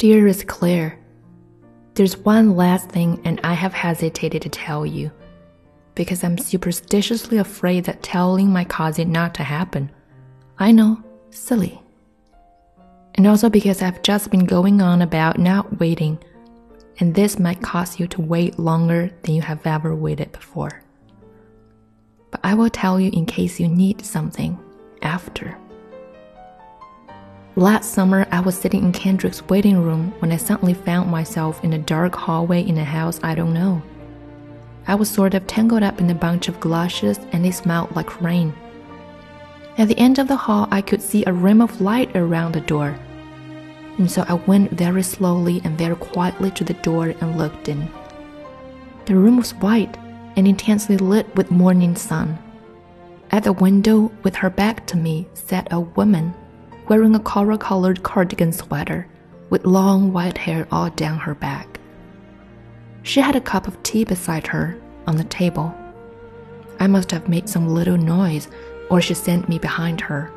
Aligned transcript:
Dearest 0.00 0.46
Clare, 0.46 0.98
there's 1.92 2.16
one 2.16 2.56
last 2.56 2.88
thing, 2.88 3.20
and 3.26 3.38
I 3.44 3.52
have 3.52 3.74
hesitated 3.74 4.40
to 4.40 4.48
tell 4.48 4.86
you 4.86 5.10
because 5.94 6.24
I'm 6.24 6.38
superstitiously 6.38 7.36
afraid 7.36 7.84
that 7.84 8.02
telling 8.02 8.50
my 8.50 8.64
cousin 8.64 9.12
not 9.12 9.34
to 9.34 9.42
happen. 9.42 9.90
I 10.58 10.72
know, 10.72 11.02
silly. 11.28 11.82
And 13.16 13.26
also 13.26 13.50
because 13.50 13.82
I've 13.82 14.00
just 14.00 14.30
been 14.30 14.46
going 14.46 14.80
on 14.80 15.02
about 15.02 15.38
not 15.38 15.78
waiting, 15.78 16.18
and 16.98 17.14
this 17.14 17.38
might 17.38 17.60
cause 17.60 18.00
you 18.00 18.06
to 18.06 18.22
wait 18.22 18.58
longer 18.58 19.10
than 19.24 19.34
you 19.34 19.42
have 19.42 19.66
ever 19.66 19.94
waited 19.94 20.32
before. 20.32 20.80
But 22.30 22.40
I 22.42 22.54
will 22.54 22.70
tell 22.70 22.98
you 22.98 23.10
in 23.12 23.26
case 23.26 23.60
you 23.60 23.68
need 23.68 24.02
something 24.02 24.58
after. 25.02 25.58
Last 27.60 27.92
summer, 27.92 28.26
I 28.30 28.40
was 28.40 28.56
sitting 28.56 28.84
in 28.84 28.92
Kendrick's 28.92 29.46
waiting 29.50 29.82
room 29.82 30.14
when 30.20 30.32
I 30.32 30.38
suddenly 30.38 30.72
found 30.72 31.10
myself 31.10 31.62
in 31.62 31.74
a 31.74 31.78
dark 31.78 32.14
hallway 32.14 32.62
in 32.62 32.78
a 32.78 32.84
house 32.84 33.20
I 33.22 33.34
don't 33.34 33.52
know. 33.52 33.82
I 34.86 34.94
was 34.94 35.10
sort 35.10 35.34
of 35.34 35.46
tangled 35.46 35.82
up 35.82 36.00
in 36.00 36.08
a 36.08 36.14
bunch 36.14 36.48
of 36.48 36.58
galoshes 36.58 37.18
and 37.32 37.44
it 37.44 37.52
smelled 37.52 37.94
like 37.94 38.22
rain. 38.22 38.54
At 39.76 39.88
the 39.88 39.98
end 39.98 40.18
of 40.18 40.26
the 40.26 40.36
hall, 40.36 40.68
I 40.70 40.80
could 40.80 41.02
see 41.02 41.22
a 41.26 41.34
rim 41.34 41.60
of 41.60 41.82
light 41.82 42.16
around 42.16 42.52
the 42.52 42.62
door. 42.62 42.98
And 43.98 44.10
so 44.10 44.24
I 44.26 44.40
went 44.48 44.70
very 44.70 45.02
slowly 45.02 45.60
and 45.62 45.76
very 45.76 45.96
quietly 45.96 46.50
to 46.52 46.64
the 46.64 46.80
door 46.80 47.08
and 47.20 47.36
looked 47.36 47.68
in. 47.68 47.90
The 49.04 49.16
room 49.16 49.36
was 49.36 49.52
white 49.52 49.98
and 50.34 50.48
intensely 50.48 50.96
lit 50.96 51.26
with 51.36 51.50
morning 51.50 51.94
sun. 51.94 52.38
At 53.30 53.44
the 53.44 53.52
window, 53.52 54.10
with 54.22 54.36
her 54.36 54.48
back 54.48 54.86
to 54.86 54.96
me, 54.96 55.28
sat 55.34 55.68
a 55.70 55.80
woman 55.80 56.32
wearing 56.90 57.14
a 57.14 57.20
coral 57.20 57.56
colored 57.56 58.02
cardigan 58.02 58.52
sweater 58.52 59.06
with 59.48 59.64
long 59.64 60.12
white 60.12 60.36
hair 60.36 60.66
all 60.72 60.90
down 60.90 61.18
her 61.18 61.36
back. 61.36 61.78
She 63.04 63.20
had 63.20 63.36
a 63.36 63.40
cup 63.40 63.68
of 63.68 63.80
tea 63.84 64.02
beside 64.02 64.48
her 64.48 64.76
on 65.06 65.14
the 65.14 65.24
table. 65.24 65.72
I 66.80 66.88
must 66.88 67.12
have 67.12 67.28
made 67.28 67.48
some 67.48 67.68
little 67.68 67.96
noise, 67.96 68.48
or 68.90 69.00
she 69.00 69.14
sent 69.14 69.48
me 69.48 69.56
behind 69.60 70.00
her. 70.00 70.32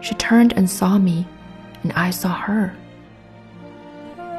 She 0.00 0.14
turned 0.14 0.52
and 0.52 0.70
saw 0.70 0.98
me, 0.98 1.26
and 1.82 1.92
I 1.94 2.10
saw 2.10 2.32
her. 2.32 2.72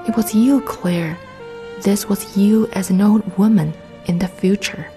It 0.08 0.16
was 0.16 0.34
you, 0.34 0.62
Clare. 0.62 1.18
This 1.82 2.08
was 2.08 2.38
you 2.38 2.70
as 2.72 2.90
an 2.90 3.02
old 3.02 3.38
woman 3.38 3.74
in 4.06 4.18
the 4.18 4.30
future. 4.30 4.88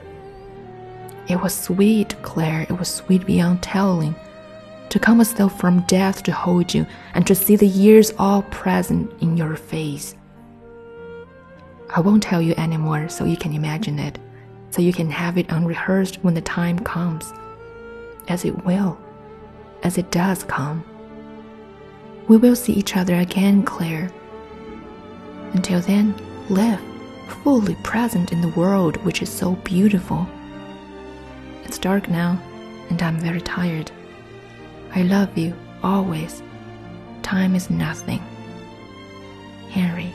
It 1.27 1.43
was 1.43 1.55
sweet, 1.55 2.15
Clare. 2.23 2.67
It 2.71 2.79
was 2.79 2.89
sweet 2.89 3.27
beyond 3.27 3.65
telling 3.65 4.15
to 4.95 5.01
come 5.01 5.21
as 5.21 5.35
though 5.35 5.49
from 5.49 5.81
death 5.89 6.23
to 6.23 6.31
hold 6.31 6.73
you, 6.73 6.87
and 7.15 7.27
to 7.27 7.35
see 7.35 7.57
the 7.57 7.67
years 7.67 8.13
all 8.17 8.43
present 8.43 9.13
in 9.21 9.37
your 9.37 9.57
face. 9.57 10.15
I 11.91 11.99
won't 11.99 12.23
tell 12.23 12.41
you 12.41 12.55
anymore 12.57 13.09
so 13.09 13.25
you 13.25 13.37
can 13.37 13.53
imagine 13.53 13.99
it, 13.99 14.21
so 14.71 14.81
you 14.81 14.93
can 14.93 15.11
have 15.11 15.37
it 15.37 15.51
unrehearsed 15.51 16.23
when 16.23 16.35
the 16.35 16.41
time 16.41 16.79
comes, 16.79 17.33
as 18.29 18.45
it 18.45 18.65
will, 18.65 18.97
as 19.83 19.99
it 19.99 20.13
does 20.13 20.45
come. 20.45 20.85
We 22.29 22.37
will 22.37 22.55
see 22.55 22.75
each 22.75 22.97
other 22.97 23.17
again, 23.17 23.65
Clare. 23.65 24.13
Until 25.55 25.81
then, 25.81 26.15
live 26.49 26.81
fully 27.43 27.75
present 27.83 28.31
in 28.31 28.41
the 28.41 28.55
world 28.61 28.97
which 28.99 29.23
is 29.23 29.29
so 29.29 29.57
beautiful. 29.65 30.25
It's 31.65 31.79
dark 31.79 32.09
now, 32.09 32.41
and 32.91 33.03
I'm 33.03 33.19
very 33.19 33.41
tired. 33.41 33.91
I 34.97 35.03
love 35.03 35.37
you 35.37 35.55
always. 35.83 36.41
Time 37.23 37.57
is 37.57 37.69
nothing. 37.69 38.23
Henry. 39.71 40.13